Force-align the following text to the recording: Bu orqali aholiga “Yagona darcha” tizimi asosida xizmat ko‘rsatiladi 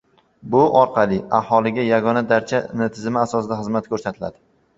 Bu 0.53 0.61
orqali 0.77 1.19
aholiga 1.39 1.85
“Yagona 1.89 2.25
darcha” 2.33 2.63
tizimi 2.97 3.23
asosida 3.27 3.61
xizmat 3.61 3.93
ko‘rsatiladi 3.95 4.39